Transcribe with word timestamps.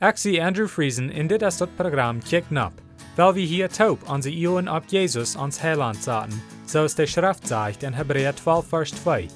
Zie 0.00 0.40
Andrew 0.40 0.66
Friesen 0.66 1.10
in 1.10 1.26
dit 1.26 1.42
is 1.42 1.56
dat 1.56 1.76
programma 1.76 2.20
Kick 2.24 2.50
Nap, 2.50 2.72
weil 3.16 3.34
wir 3.34 3.46
hier 3.46 3.68
taub 3.68 4.08
onze 4.08 4.30
Ioen 4.30 4.68
op 4.68 4.84
Jesus 4.86 5.36
ans 5.36 5.60
Heiland 5.60 6.02
zaten, 6.02 6.42
zoals 6.64 6.94
de 6.94 7.06
Schrift 7.06 7.46
zegt 7.46 7.82
in 7.82 7.92
Hebräer 7.92 8.34
12 8.34 8.68
vers 8.68 8.90
2. 8.90 9.28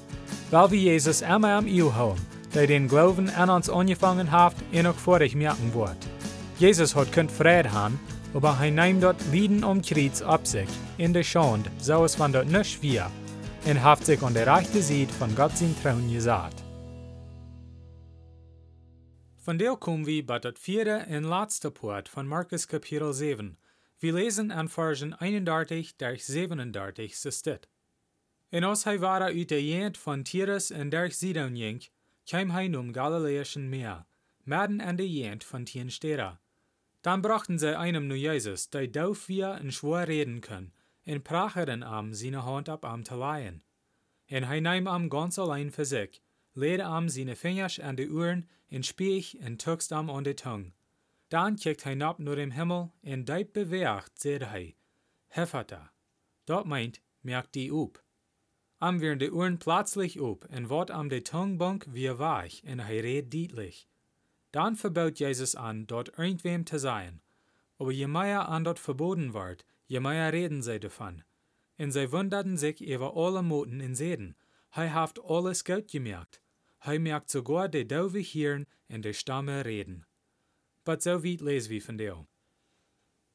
Weil 0.49 0.69
wir 0.69 0.79
Jesus 0.79 1.21
immer 1.21 1.55
am 1.57 1.67
Io 1.67 1.91
houden, 1.91 2.25
der 2.53 2.67
den 2.67 2.87
Glauben 2.87 3.29
an 3.29 3.49
uns 3.49 3.69
angefangen 3.69 4.31
hat 4.31 4.55
en 4.71 4.87
ook 4.87 4.99
vorig 4.99 5.35
merken 5.35 5.71
wordt. 5.71 6.07
Jesus 6.57 6.95
hat 6.95 7.11
kunt 7.11 7.31
vrede 7.31 7.69
haben, 7.69 7.99
aber 8.33 8.57
hij 8.57 8.71
neemt 8.71 9.01
dort 9.01 9.21
Lieden 9.31 9.63
um 9.63 9.81
Kreuz 9.81 10.21
ab 10.21 10.47
sich, 10.47 10.69
in 10.97 11.13
der 11.13 11.23
Schande, 11.23 11.69
so 11.79 12.03
es 12.03 12.17
van 12.17 12.31
dort 12.31 12.49
nicht 12.49 12.81
wir, 12.81 13.11
und 13.65 13.83
haft 13.83 14.05
sich 14.05 14.23
an 14.23 14.33
der 14.33 14.47
rechte 14.47 14.81
Seite 14.81 15.13
von 15.13 15.35
Gott 15.35 15.57
sein 15.57 15.75
Trauen 15.83 16.11
gesagt. 16.11 16.64
Von 19.45 19.59
der 19.59 19.75
kommen 19.75 20.07
wir 20.07 20.25
bei 20.25 20.39
das 20.39 20.57
vierte 20.57 21.05
und 21.07 21.23
letzte 21.23 21.69
Part 21.69 22.09
von 22.09 22.25
Markus 22.25 22.67
Kapitel 22.67 23.13
7. 23.13 23.59
Wir 23.99 24.11
lesen 24.11 24.49
an 24.49 24.67
Versen 24.67 25.13
31 25.13 25.97
durch 25.97 26.25
37 26.25 27.15
so 27.15 27.29
steht. 27.29 27.69
En 28.49 28.63
als 28.63 28.85
hij 28.85 28.99
war 28.99 29.21
uit 29.21 29.49
de 29.49 29.63
jent 29.63 29.99
van 29.99 30.23
Tyrus 30.23 30.71
en 30.71 30.89
der 30.89 31.11
Sidon 31.11 31.55
jink, 31.55 31.91
kwam 32.25 32.49
hij 32.49 32.67
num 32.67 32.91
Galiläischen 32.91 33.69
Meer, 33.69 34.07
midden 34.45 34.81
an 34.81 34.95
de 34.95 35.07
jent 35.07 35.43
van 35.43 35.63
tien 35.63 35.91
steden. 35.91 36.39
Dann 37.03 37.21
brachten 37.21 37.59
sie 37.59 37.77
einem 37.77 38.07
nu 38.07 38.15
Jesus, 38.15 38.69
der 38.69 38.87
dauf 38.87 39.27
wir 39.27 39.59
en 39.59 39.71
schwor 39.71 40.07
reden 40.07 40.41
können, 40.41 40.73
en 41.03 41.21
pracheren 41.21 41.83
am 41.83 42.15
seine 42.15 42.41
Hand 42.41 42.67
ab 42.67 42.83
am 42.83 43.03
te 43.03 43.15
leihen. 43.15 43.61
En 44.25 44.43
hij 44.43 44.59
nahm 44.59 44.87
am 44.87 45.07
ganz 45.09 45.37
allein 45.37 45.71
für 45.71 45.85
sich, 45.85 46.24
leed 46.55 46.79
am 46.79 47.09
seine 47.09 47.35
Fingers 47.35 47.79
an 47.79 47.95
de 47.95 48.07
Uhren, 48.07 48.47
en 48.71 48.83
spiech 48.83 49.35
en 49.39 49.57
tukst 49.57 49.91
am 49.91 50.09
an 50.09 50.23
de 50.23 50.33
Tung. 50.33 50.73
Dann 51.29 51.55
kijkt 51.55 51.83
hij 51.83 51.95
nap 51.95 52.19
naar 52.19 52.35
dem 52.35 52.51
Himmel, 52.51 52.93
en 53.03 53.23
diep 53.23 53.53
beweegt, 53.53 54.11
zeide 54.13 54.45
hij, 54.45 54.75
Hefata. 55.27 55.91
Dat 56.45 56.65
meint, 56.65 57.01
merkt 57.21 57.53
die 57.53 57.73
op. 57.73 58.03
Am 58.77 58.99
werden 58.99 59.17
de 59.17 59.29
Uhren 59.31 59.57
plötzlich 59.57 60.19
op, 60.19 60.45
en 60.49 60.67
wat 60.67 60.89
am 60.89 61.07
de 61.07 61.21
Tungbunk 61.21 61.85
wie 61.91 62.13
weich, 62.13 62.61
en 62.63 62.79
hij 62.79 62.99
redt 62.99 63.31
deutlich. 63.31 63.87
Dann 64.51 64.75
verbot 64.75 65.17
Jesus 65.17 65.55
an, 65.55 65.85
dort 65.85 66.17
irgendwem 66.17 66.65
zu 66.65 66.79
sein. 66.79 67.21
Aber 67.77 67.91
je 67.91 68.07
mehr 68.07 68.47
an 68.47 68.63
dort 68.63 68.79
verboten 68.79 69.33
ward, 69.33 69.65
je 69.85 69.99
mehr 69.99 70.31
reden 70.31 70.61
sie 70.61 70.79
davon. 70.79 71.23
Und 71.77 71.91
sie 71.91 72.11
wunderten 72.11 72.57
sich 72.57 72.81
über 72.81 73.15
alle 73.15 73.41
Moten 73.41 73.81
in 73.81 73.95
Seden. 73.95 74.35
Hij 74.69 74.89
haft 74.89 75.19
alles 75.23 75.63
gut 75.63 75.91
gemerkt. 75.91 76.41
Hij 76.85 76.99
merkt 76.99 77.31
sogar 77.31 77.69
de 77.69 77.85
dove 77.85 78.19
Hirn 78.19 78.67
en 78.87 79.01
de 79.01 79.13
Stamme 79.13 79.61
reden. 79.61 80.05
Aber 80.83 81.01
so 81.01 81.23
weit 81.23 81.41
lesen 81.41 81.69
wir 81.69 81.81
von 81.81 81.97
dem. 81.97 82.27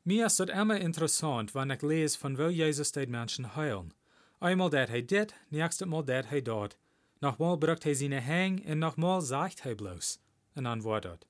Mir 0.05 0.27
ist 0.27 0.41
es 0.41 0.49
immer 0.49 0.81
interessant, 0.81 1.53
wenn 1.53 1.71
ich 1.71 1.83
lese, 1.83 2.17
von 2.17 2.39
wo 2.39 2.49
Jesus 2.49 2.93
die 2.93 3.07
Menschen 3.07 3.57
heilen. 3.57 3.93
Einmal 4.39 4.71
dat 4.71 4.89
hij 4.89 5.05
dit, 5.05 5.35
nächstes 5.49 5.89
Mal 5.89 6.05
dat 6.05 6.29
hij 6.29 6.43
dort. 6.43 6.77
Nochmal 7.21 7.57
brucht 7.57 7.83
hij 7.83 7.95
seine 7.95 8.21
Hang 8.21 8.65
en 8.65 8.79
nochmal 8.79 9.21
sagt 9.21 9.63
hij 9.63 9.75
bloß 9.75 10.19
en 10.55 10.67
antwoordt. 10.67 11.27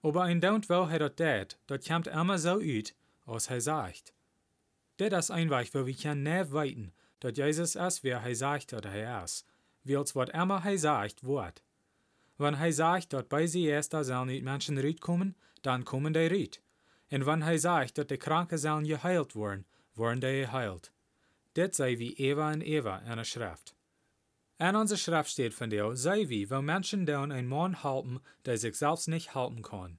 Aber 0.00 0.22
ein 0.22 0.40
Daunt 0.40 0.66
wel 0.66 0.86
hij 0.86 0.98
dat 0.98 1.16
deed, 1.16 1.58
dat 1.64 1.86
komt 1.86 2.06
immer 2.06 2.38
so 2.38 2.60
uit, 2.60 2.94
als 3.24 3.48
hij 3.48 3.60
sagt. 3.60 4.12
Dit 4.94 5.12
is 5.12 5.30
einfach, 5.30 5.72
wo 5.72 5.84
wir 5.84 5.96
können 5.96 6.22
nicht 6.22 6.52
weten, 6.52 6.92
dat 7.18 7.36
Jesus 7.36 7.74
is 7.74 8.00
wer 8.00 8.20
hij 8.20 8.34
sagt 8.34 8.70
dat 8.70 8.84
hij 8.84 9.22
is, 9.22 9.44
wils 9.84 10.12
wat 10.12 10.30
immer 10.30 10.62
hij 10.62 10.76
sagt 10.76 11.20
wordt. 11.20 11.62
Wenn 12.36 12.54
hij 12.54 12.72
sagt, 12.72 13.10
dat 13.10 13.28
bei 13.28 13.46
sie 13.46 13.68
erst 13.68 13.90
da 13.90 14.02
sollen 14.02 14.26
niet 14.26 14.42
Menschen 14.42 14.78
rauskommen, 14.78 15.36
dann 15.60 15.84
kommen 15.84 16.12
die 16.12 16.28
raus. 16.28 16.60
En 17.08 17.24
wenn 17.24 17.42
hij 17.42 17.58
sagt, 17.58 17.94
dat 17.94 18.08
de 18.08 18.16
Kranken 18.16 18.58
sollen 18.58 18.86
geheilt 18.86 19.32
worden, 19.34 19.66
worden 19.94 20.20
die 20.20 20.44
geheilt. 20.44 20.92
Dit 21.52 21.74
sei 21.74 21.96
wie 21.96 22.14
Eva 22.18 22.52
en 22.52 22.62
Eva 22.62 23.02
in 23.06 23.16
der 23.16 23.24
Schrift. 23.24 23.74
In 24.58 24.76
unserer 24.76 24.98
Schrift 24.98 25.30
steht 25.30 25.54
von 25.54 25.70
der, 25.70 25.96
sei 25.96 26.28
wie, 26.28 26.50
wo 26.50 26.62
Menschen 26.62 27.06
dann 27.06 27.32
ein 27.32 27.46
Mann 27.46 27.82
halten, 27.82 28.20
der 28.44 28.58
sich 28.58 28.76
selbst 28.76 29.08
nicht 29.08 29.34
halten 29.34 29.62
kann. 29.62 29.98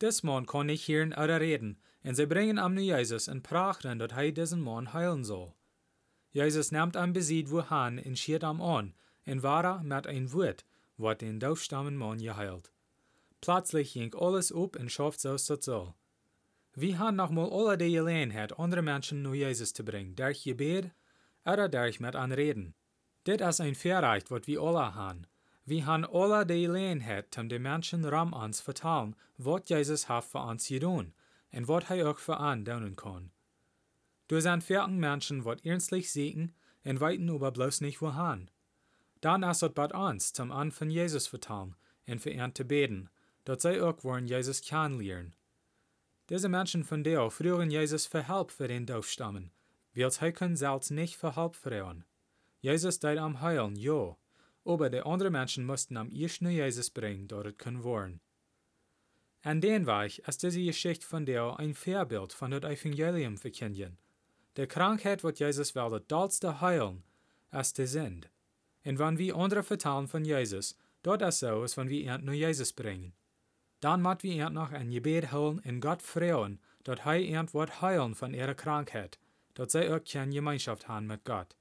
Dis 0.00 0.22
Mann 0.22 0.46
kann 0.46 0.66
nicht 0.66 0.88
hören 0.88 1.12
oder 1.12 1.40
reden, 1.40 1.78
und 2.02 2.14
sie 2.14 2.26
bringen 2.26 2.58
am 2.58 2.74
nu 2.74 2.80
Jesus 2.80 3.28
und 3.28 3.42
prachten, 3.42 3.98
dass 3.98 4.12
er 4.12 4.32
diesen 4.32 4.62
Mann 4.62 4.92
heilen 4.92 5.24
soll. 5.24 5.52
Jesus 6.32 6.70
nimmt 6.72 6.96
am 6.96 7.12
Besit 7.12 7.50
wo 7.50 7.62
han 7.62 7.98
und 7.98 8.18
schiert 8.18 8.44
am 8.44 8.60
an, 8.62 8.94
und 9.30 9.42
war 9.42 9.82
mit 9.82 10.06
ein 10.06 10.32
Wort, 10.32 10.64
wat 10.96 11.20
den 11.20 11.40
daufstammen 11.40 11.96
Mann 11.96 12.18
geheilt. 12.18 12.72
Plötzlich 13.40 13.94
ging 13.94 14.14
alles 14.14 14.52
op 14.52 14.76
und 14.76 14.90
schafft 14.90 15.20
so 15.20 15.32
das 15.32 15.46
soll. 15.46 15.94
Wir 16.74 16.98
haben 16.98 17.16
nochmal 17.16 17.50
alle 17.50 17.78
die 17.78 17.92
Gelegenheit, 17.92 18.58
andere 18.58 18.82
Menschen 18.82 19.24
zu 19.24 19.34
Jesus 19.34 19.72
zu 19.72 19.84
bringen, 19.84 20.14
durch 20.14 20.44
Gebet 20.44 20.90
oder 21.44 21.68
durch 21.68 22.00
mit 22.00 22.14
an 22.14 22.32
Reden. 22.32 22.74
Dit 23.26 23.40
is 23.40 23.60
ein 23.60 23.74
Verrecht, 23.74 24.30
wat 24.30 24.46
wir 24.46 24.60
alle 24.60 24.94
haben. 24.94 25.26
Wir 25.64 25.86
haben 25.86 26.04
alle 26.04 26.46
die 26.46 26.62
Gelegenheit, 26.62 27.36
um 27.38 27.48
den 27.48 27.62
Menschen 27.62 28.04
ram 28.04 28.32
uns 28.32 28.60
vertellen, 28.60 29.16
wat 29.36 29.68
Jesus 29.68 30.08
hat 30.08 30.24
für 30.24 30.38
uns 30.38 30.68
getan 30.68 31.12
und 31.52 31.68
wat 31.68 31.90
er 31.90 32.10
auch 32.10 32.18
für 32.18 32.38
uns 32.38 32.64
tun 32.64 32.96
kann. 32.96 33.30
Du 34.28 34.40
sind 34.40 34.62
vierten 34.62 34.98
Menschen, 34.98 35.44
wat 35.44 35.64
ernstlich 35.64 36.12
sehen 36.12 36.54
und 36.84 37.00
weiten 37.00 37.30
aber 37.30 37.50
bloß 37.50 37.80
nicht 37.80 38.00
wohin. 38.00 38.50
Ist 39.22 39.62
es 39.62 39.72
bei 39.72 39.86
uns, 39.86 40.32
zum 40.32 40.50
an 40.50 40.72
von 40.72 40.90
Jesus 40.90 41.26
vertellen 41.26 41.76
und 42.06 42.20
für 42.20 42.30
ihn 42.30 42.52
beten, 42.66 43.10
dass 43.44 43.62
sie 43.62 43.80
auch 43.80 44.02
wollen 44.02 44.26
Jesus 44.26 44.62
kennenlernen. 44.62 45.34
Diese 46.28 46.48
Menschen 46.48 46.84
von 46.84 47.02
der 47.02 47.30
früheren 47.30 47.70
Jesus 47.70 48.06
für 48.06 48.28
Help 48.28 48.50
für 48.50 48.68
den 48.68 48.86
Dorfstammen, 48.86 49.50
weil 49.94 50.10
sie 50.10 50.32
können 50.32 50.56
selbst 50.56 50.90
nicht 50.90 51.16
für 51.16 51.34
Help 51.36 51.56
fragen. 51.56 52.04
Jesus 52.60 53.00
deed 53.00 53.18
am 53.18 53.40
heilen, 53.40 53.74
ja, 53.76 54.16
aber 54.64 54.90
die 54.90 55.00
anderen 55.00 55.32
Menschen 55.32 55.66
mussten 55.66 55.96
am 55.96 56.10
ersten 56.10 56.48
Jesus 56.48 56.90
bringen, 56.90 57.26
dort 57.26 57.58
können 57.58 57.82
wollen. 57.82 58.20
En 59.42 59.60
den 59.60 59.86
Weg 59.86 60.18
ist 60.28 60.42
diese 60.42 60.62
Geschichte 60.62 61.06
von 61.06 61.24
der 61.24 61.58
ein 61.58 61.74
Vorbild 61.74 62.32
von 62.32 62.50
das 62.50 62.62
Evangelium 62.62 63.38
verkündigen. 63.38 63.96
Die 64.56 64.66
Krankheit, 64.66 65.24
wat 65.24 65.40
Jesus 65.40 65.74
wilde 65.74 66.00
dollste 66.02 66.60
heilen, 66.60 67.02
ist 67.50 67.78
die 67.78 67.86
Sinn. 67.86 68.26
Und 68.84 68.98
wenn 68.98 69.18
wir 69.18 69.36
andere 69.36 69.62
vertellen 69.62 70.08
von 70.08 70.24
Jesus, 70.24 70.76
dort 71.02 71.22
ist 71.22 71.40
so, 71.40 71.60
als 71.60 71.76
wenn 71.76 71.88
wir 71.88 72.00
ihn 72.00 72.24
nur 72.24 72.34
Jesus 72.34 72.72
bringen. 72.72 73.12
Dann 73.80 74.02
moet 74.02 74.22
wir 74.22 74.46
ihn 74.46 74.54
noch 74.54 74.72
ein 74.72 74.90
Gebet 74.90 75.32
holen 75.32 75.60
und 75.60 75.80
Gott 75.80 76.02
freuen, 76.02 76.60
dass 76.84 77.00
er 77.04 77.18
ihn 77.18 77.52
wird 77.52 77.80
heilen 77.80 78.14
von 78.14 78.34
ihrer 78.34 78.54
Krankheit, 78.54 79.18
dass 79.54 79.72
sie 79.72 79.88
auch 79.88 80.04
keine 80.04 80.32
Gemeinschaft 80.32 80.88
haben 80.88 81.06
mit 81.06 81.24
Gott. 81.24 81.56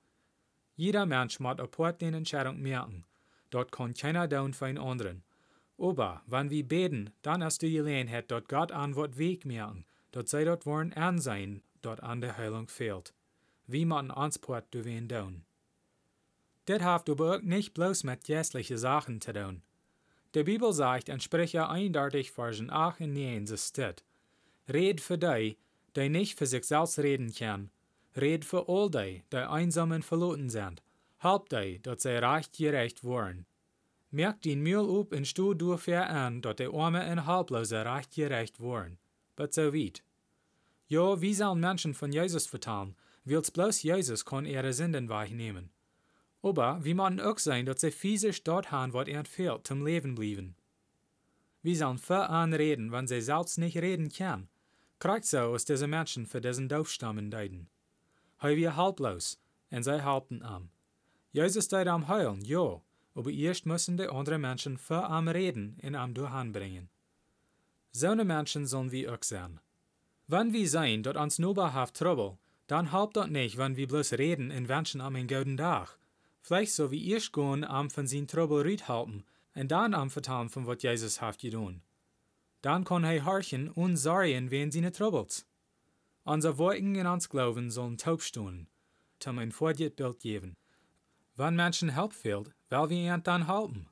Jeder 0.76 1.06
Mensch 1.06 1.40
muss 1.40 1.60
apart 1.60 2.02
den 2.02 2.14
Entscheidung 2.14 2.62
merken. 2.62 3.06
Dort 3.50 3.72
kann 3.72 3.94
keiner 3.94 4.28
down 4.28 4.54
für 4.54 4.66
einen 4.66 4.78
anderen. 4.78 5.24
Aber, 5.78 6.22
wenn 6.28 6.50
wir 6.50 6.68
beten, 6.68 7.12
dann 7.22 7.42
ist 7.42 7.62
die 7.62 7.72
Gelegenheit, 7.72 8.30
dort 8.32 8.50
Gott 8.50 8.72
an 8.72 8.96
wird 8.96 9.18
Weg 9.18 9.46
merken, 9.46 9.86
dort 10.12 10.30
sei 10.30 10.44
dort 10.44 10.66
wollen 10.66 10.94
an 10.94 11.20
sein, 11.20 11.62
dort 11.82 12.04
an 12.04 12.22
der 12.22 12.38
Heilung 12.38 12.68
fehlt. 12.68 13.14
Wie 13.66 13.86
man 13.86 14.12
Ansport 14.12 14.66
du 14.72 14.84
wen 14.84 15.08
down. 15.08 15.46
Dit 16.70 16.84
haft 16.84 17.10
aber 17.10 17.38
auch 17.38 17.42
nicht 17.42 17.74
bloß 17.74 18.04
mit 18.04 18.26
geistlichen 18.26 18.78
Sachen 18.78 19.20
zu 19.20 19.34
tun. 19.34 19.64
Die 20.36 20.44
Bibel 20.44 20.72
sagt 20.72 21.10
in 21.10 21.20
Sprecher 21.20 21.68
31, 21.68 22.32
Versen 22.32 22.70
8 22.70 23.02
und 23.02 23.14
9, 23.14 23.48
so 23.48 23.58
steht, 23.58 24.04
Red 24.72 25.02
für 25.02 25.18
die, 25.18 25.58
die 25.96 26.10
nicht 26.10 26.38
für 26.38 26.46
sich 26.46 26.66
selbst 26.66 27.00
reden 27.00 27.34
können, 27.34 27.72
red 28.16 28.46
für 28.46 28.70
all 28.70 28.92
die, 28.92 29.24
die 29.32 29.38
einsam 29.38 29.90
und 29.90 30.06
verloren 30.06 30.52
sind, 30.52 30.84
halb 31.22 31.50
die, 31.50 31.82
dass 31.82 32.04
sie 32.04 32.24
recht 32.24 32.56
gerecht 32.56 33.04
worden. 33.04 33.48
Merk 34.12 34.44
den 34.44 34.62
Mühl 34.62 35.00
up 35.00 35.12
und 35.12 35.26
stu 35.26 35.56
du 35.56 35.76
fair 35.76 36.08
an, 36.08 36.44
dass 36.44 36.58
die 36.58 36.70
Arme 36.72 37.12
und 37.12 37.26
Halblose 37.26 37.84
recht 37.84 38.14
gerecht 38.14 38.60
worden. 38.60 39.00
But 39.36 39.56
so 39.56 39.74
weit. 39.74 40.04
Ja, 40.88 41.20
wie 41.20 41.34
sollen 41.34 41.62
Menschen 41.62 41.96
von 41.96 42.12
Jesus 42.12 42.46
vertellen, 42.46 42.96
wils 43.26 43.50
bloß 43.50 43.82
Jesus 43.82 44.24
kann 44.24 44.46
ihre 44.46 44.72
Sünden 44.72 45.10
wegnehmen. 45.10 45.72
Aber 46.42 46.84
wie 46.84 46.94
man 46.94 47.20
auch 47.20 47.38
sein, 47.38 47.66
dass 47.66 47.82
sie 47.82 47.92
physisch 47.92 48.44
dort 48.44 48.72
haben, 48.72 48.94
was 48.94 49.08
ihnen 49.08 49.26
fehlt, 49.26 49.68
zum 49.68 49.86
Leben 49.86 50.16
blieben. 50.16 50.56
Wie 51.62 51.76
sollen 51.76 51.98
für 51.98 52.30
anreden, 52.30 52.92
wenn 52.92 53.08
sie 53.08 53.22
selbst 53.22 53.58
nicht 53.58 53.78
reden 53.78 54.10
können? 54.10 54.48
Kriegt 55.00 55.26
so 55.26 55.40
aus 55.40 55.66
diese 55.66 55.88
Menschen 55.88 56.26
für 56.26 56.42
diesen 56.42 56.70
Dorfstammen 56.70 57.30
deiden. 57.30 57.70
Hij 58.38 58.56
wir 58.56 58.78
haltlos, 58.78 59.38
und 59.70 59.84
sie 59.84 60.04
halten 60.04 60.42
am. 60.44 60.70
Jesus 61.32 61.68
deed 61.68 61.88
am 61.88 62.08
heilen, 62.08 62.42
ja, 62.46 62.82
aber 63.14 63.32
erst 63.32 63.66
müssen 63.66 63.98
die 63.98 64.08
anderen 64.08 64.42
Menschen 64.42 64.78
für 64.78 65.04
am 65.04 65.28
reden 65.28 65.78
und 65.84 65.96
am 65.96 66.14
durchbringen. 66.14 66.90
So 67.92 68.10
eine 68.10 68.24
Menschen 68.24 68.66
sollen 68.66 68.92
wir 68.92 69.14
auch 69.14 69.24
sein. 69.24 69.60
Wenn 70.28 70.54
wir 70.54 70.70
sein, 70.70 71.04
dort 71.04 71.18
uns 71.18 71.38
nur 71.38 71.74
haft 71.74 71.96
Trouble, 71.98 72.38
dann 72.68 72.92
halbt 72.92 73.18
dort 73.18 73.32
nicht, 73.32 73.58
wenn 73.58 73.76
wir 73.76 73.88
bloß 73.88 74.14
reden 74.14 74.52
und 74.52 74.70
wünschen 74.70 75.02
am 75.02 75.16
einen 75.16 75.28
guten 75.28 75.58
Tag. 75.58 75.99
Vielleicht 76.50 76.74
so 76.74 76.90
wie 76.90 77.12
erst 77.12 77.32
gehen 77.32 77.64
am 77.64 77.92
von 77.92 78.08
sin 78.08 78.28
Trouble 78.28 78.66
riet 78.66 78.88
halten 78.88 79.24
und 79.54 79.70
dann 79.70 79.94
am 79.94 80.10
vertalen 80.10 80.50
von 80.50 80.66
was 80.66 80.82
Jesus 80.82 81.22
haft 81.22 81.42
getan. 81.42 81.84
dann 82.64 82.84
kann 82.84 83.04
hij 83.04 83.22
harchen 83.22 83.70
und 83.70 83.98
sorgen 83.98 84.50
wen 84.50 84.72
seine 84.72 84.92
Troubles. 84.92 85.46
Unser 86.24 86.58
Worten 86.58 86.96
in 86.96 87.06
uns 87.06 87.30
Glauben 87.30 87.70
sollen 87.70 88.00
taub 88.00 88.24
stehen, 88.24 88.68
zum 89.20 89.38
ein 89.38 89.52
Bild 89.52 90.20
geben. 90.22 90.58
Wenn 91.36 91.56
Menschen 91.56 91.90
Help 91.90 92.14
fehlt, 92.14 92.50
will 92.70 92.90
wir 92.90 93.14
ihn 93.14 93.24
dann 93.24 93.46
halten. 93.46 93.88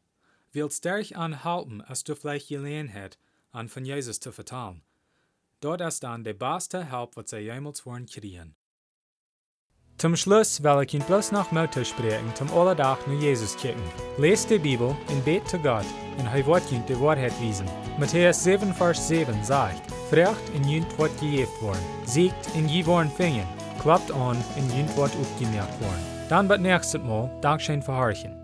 Willst 0.51 0.83
dich 0.83 1.15
anhalten, 1.15 1.81
als 1.81 2.03
du 2.05 2.15
vielleicht 2.15 2.47
Gelegenheit 2.47 3.19
an 3.51 3.69
von 3.69 3.85
Jesus 3.85 4.19
zu 4.19 4.31
vertellen. 4.31 4.81
Dort 5.59 5.81
ist 5.81 6.01
dann 6.03 6.23
der 6.23 6.33
beste 6.33 6.91
Help, 6.91 7.17
was 7.17 7.29
sie 7.29 7.37
jemals 7.37 7.85
wollen 7.85 8.07
kriegen. 8.07 8.55
Zum 9.97 10.15
Schluss 10.15 10.61
will 10.61 10.83
ich 10.83 10.93
Ihnen 10.93 11.03
bloß 11.05 11.31
noch 11.31 11.51
Mut 11.51 11.73
sprechen, 11.73 12.31
zum 12.35 12.53
Allerdach 12.53 12.99
nur 13.07 13.19
Jesus 13.19 13.57
kicken. 13.57 13.81
Lest 14.19 14.47
die 14.51 14.59
Bibel 14.59 14.95
und 15.09 15.25
bet 15.25 15.49
zu 15.49 15.57
Gott, 15.57 15.85
und 16.19 16.27
er 16.27 16.45
wird 16.45 16.63
die 16.69 17.01
Wahrheit 17.01 17.33
wiesen. 17.41 17.65
Matthäus 17.97 18.43
7, 18.43 18.75
Vers 18.75 19.07
7 19.07 19.43
sagt, 19.43 19.81
Frecht 20.11 20.49
in 20.53 20.69
jünt 20.69 20.99
wird 20.99 21.19
gejeft 21.19 21.59
worden, 21.63 21.81
siegt 22.05 22.55
in 22.55 22.69
je 22.69 22.85
worden 22.85 23.09
fingen, 23.09 23.47
klappt 23.81 24.11
an 24.11 24.37
in 24.55 24.69
jünt 24.77 24.95
wird 24.95 25.11
aufgemerkt 25.19 25.81
worden. 25.81 26.05
Dann 26.29 26.47
wird 26.47 26.61
nächstes 26.61 27.01
Mal 27.01 27.31
Dankeschön 27.41 27.81
verharchen. 27.81 28.36